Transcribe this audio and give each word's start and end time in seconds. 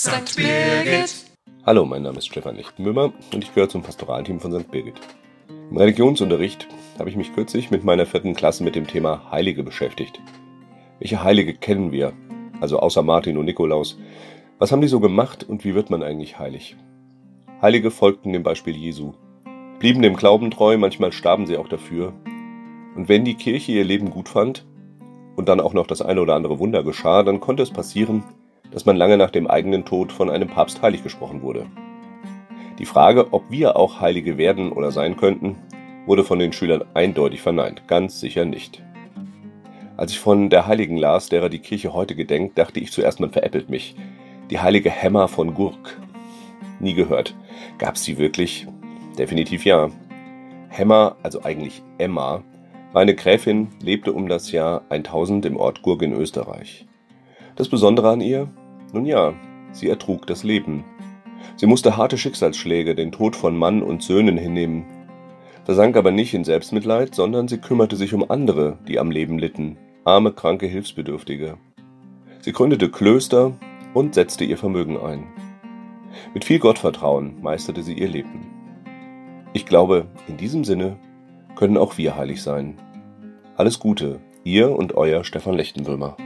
St. 0.00 0.36
Birgit. 0.36 1.24
Hallo, 1.66 1.84
mein 1.84 2.02
Name 2.02 2.18
ist 2.18 2.28
Stefan 2.28 2.54
Lichtenmümmer 2.54 3.12
und 3.34 3.42
ich 3.42 3.52
gehöre 3.52 3.68
zum 3.68 3.82
Pastoralteam 3.82 4.38
von 4.38 4.52
St. 4.52 4.70
Birgit. 4.70 4.94
Im 5.48 5.76
Religionsunterricht 5.76 6.68
habe 7.00 7.10
ich 7.10 7.16
mich 7.16 7.34
kürzlich 7.34 7.72
mit 7.72 7.82
meiner 7.82 8.06
vierten 8.06 8.34
Klasse 8.34 8.62
mit 8.62 8.76
dem 8.76 8.86
Thema 8.86 9.28
Heilige 9.32 9.64
beschäftigt. 9.64 10.20
Welche 11.00 11.24
Heilige 11.24 11.52
kennen 11.52 11.90
wir? 11.90 12.12
Also 12.60 12.78
außer 12.78 13.02
Martin 13.02 13.38
und 13.38 13.46
Nikolaus. 13.46 13.98
Was 14.60 14.70
haben 14.70 14.82
die 14.82 14.86
so 14.86 15.00
gemacht 15.00 15.42
und 15.42 15.64
wie 15.64 15.74
wird 15.74 15.90
man 15.90 16.04
eigentlich 16.04 16.38
heilig? 16.38 16.76
Heilige 17.60 17.90
folgten 17.90 18.32
dem 18.32 18.44
Beispiel 18.44 18.76
Jesu, 18.76 19.14
blieben 19.80 20.00
dem 20.00 20.14
Glauben 20.14 20.52
treu, 20.52 20.78
manchmal 20.78 21.10
starben 21.10 21.48
sie 21.48 21.56
auch 21.56 21.68
dafür. 21.68 22.12
Und 22.94 23.08
wenn 23.08 23.24
die 23.24 23.34
Kirche 23.34 23.72
ihr 23.72 23.84
Leben 23.84 24.10
gut 24.10 24.28
fand 24.28 24.64
und 25.34 25.48
dann 25.48 25.58
auch 25.58 25.72
noch 25.72 25.88
das 25.88 26.02
eine 26.02 26.22
oder 26.22 26.36
andere 26.36 26.60
Wunder 26.60 26.84
geschah, 26.84 27.24
dann 27.24 27.40
konnte 27.40 27.64
es 27.64 27.72
passieren, 27.72 28.22
dass 28.70 28.86
man 28.86 28.96
lange 28.96 29.16
nach 29.16 29.30
dem 29.30 29.46
eigenen 29.46 29.84
Tod 29.84 30.12
von 30.12 30.30
einem 30.30 30.48
Papst 30.48 30.82
heilig 30.82 31.02
gesprochen 31.02 31.42
wurde. 31.42 31.66
Die 32.78 32.86
Frage, 32.86 33.32
ob 33.32 33.50
wir 33.50 33.76
auch 33.76 34.00
Heilige 34.00 34.38
werden 34.38 34.70
oder 34.70 34.92
sein 34.92 35.16
könnten, 35.16 35.56
wurde 36.06 36.24
von 36.24 36.38
den 36.38 36.52
Schülern 36.52 36.84
eindeutig 36.94 37.42
verneint, 37.42 37.86
ganz 37.88 38.20
sicher 38.20 38.44
nicht. 38.44 38.82
Als 39.96 40.12
ich 40.12 40.20
von 40.20 40.48
der 40.48 40.66
Heiligen 40.66 40.96
las, 40.96 41.28
derer 41.28 41.48
die 41.48 41.58
Kirche 41.58 41.92
heute 41.92 42.14
gedenkt, 42.14 42.56
dachte 42.56 42.78
ich 42.78 42.92
zuerst, 42.92 43.18
man 43.18 43.30
veräppelt 43.30 43.68
mich. 43.68 43.96
Die 44.48 44.60
heilige 44.60 44.90
Hemma 44.90 45.26
von 45.26 45.54
Gurk. 45.54 46.00
Nie 46.78 46.94
gehört. 46.94 47.34
Gab's 47.78 48.04
sie 48.04 48.16
wirklich? 48.16 48.68
Definitiv 49.18 49.64
ja. 49.64 49.90
Hemma, 50.68 51.16
also 51.24 51.42
eigentlich 51.42 51.82
Emma, 51.98 52.44
war 52.92 53.02
eine 53.02 53.16
Gräfin, 53.16 53.68
lebte 53.82 54.12
um 54.12 54.28
das 54.28 54.52
Jahr 54.52 54.82
1000 54.88 55.46
im 55.46 55.56
Ort 55.56 55.82
Gurk 55.82 56.02
in 56.02 56.12
Österreich. 56.12 56.86
Das 57.56 57.68
Besondere 57.68 58.10
an 58.10 58.20
ihr? 58.20 58.48
Nun 58.92 59.04
ja, 59.04 59.34
sie 59.72 59.88
ertrug 59.88 60.26
das 60.26 60.44
Leben. 60.44 60.84
Sie 61.56 61.66
musste 61.66 61.96
harte 61.96 62.18
Schicksalsschläge, 62.18 62.94
den 62.94 63.12
Tod 63.12 63.36
von 63.36 63.56
Mann 63.56 63.82
und 63.82 64.02
Söhnen 64.02 64.38
hinnehmen, 64.38 64.84
versank 65.64 65.96
aber 65.96 66.10
nicht 66.10 66.32
in 66.32 66.44
Selbstmitleid, 66.44 67.14
sondern 67.14 67.48
sie 67.48 67.58
kümmerte 67.58 67.96
sich 67.96 68.14
um 68.14 68.30
andere, 68.30 68.78
die 68.88 68.98
am 68.98 69.10
Leben 69.10 69.38
litten, 69.38 69.76
arme, 70.04 70.32
kranke, 70.32 70.66
Hilfsbedürftige. 70.66 71.58
Sie 72.40 72.52
gründete 72.52 72.90
Klöster 72.90 73.52
und 73.92 74.14
setzte 74.14 74.44
ihr 74.44 74.56
Vermögen 74.56 74.98
ein. 74.98 75.26
Mit 76.32 76.44
viel 76.44 76.58
Gottvertrauen 76.58 77.42
meisterte 77.42 77.82
sie 77.82 77.94
ihr 77.94 78.08
Leben. 78.08 78.46
Ich 79.52 79.66
glaube, 79.66 80.06
in 80.26 80.36
diesem 80.36 80.64
Sinne 80.64 80.96
können 81.56 81.76
auch 81.76 81.98
wir 81.98 82.16
heilig 82.16 82.42
sein. 82.42 82.78
Alles 83.56 83.78
Gute, 83.78 84.20
ihr 84.44 84.70
und 84.70 84.94
euer 84.94 85.24
Stefan 85.24 85.54
Lechtenwürmer. 85.54 86.16